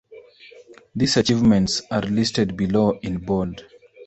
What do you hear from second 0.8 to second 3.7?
These achievements are listed below in bold.